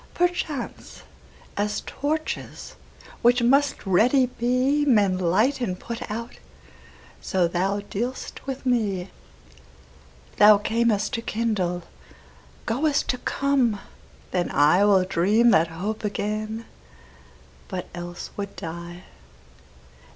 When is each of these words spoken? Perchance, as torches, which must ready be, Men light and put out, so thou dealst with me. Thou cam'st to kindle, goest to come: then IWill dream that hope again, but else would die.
Perchance, 0.15 1.03
as 1.55 1.83
torches, 1.85 2.73
which 3.21 3.43
must 3.43 3.85
ready 3.85 4.25
be, 4.25 4.83
Men 4.83 5.15
light 5.19 5.61
and 5.61 5.79
put 5.79 6.09
out, 6.09 6.39
so 7.21 7.47
thou 7.47 7.81
dealst 7.81 8.47
with 8.47 8.65
me. 8.65 9.11
Thou 10.37 10.57
cam'st 10.57 11.13
to 11.13 11.21
kindle, 11.21 11.83
goest 12.65 13.09
to 13.09 13.19
come: 13.19 13.79
then 14.31 14.49
IWill 14.49 15.07
dream 15.07 15.51
that 15.51 15.67
hope 15.67 16.03
again, 16.03 16.65
but 17.67 17.85
else 17.93 18.31
would 18.37 18.55
die. 18.55 19.03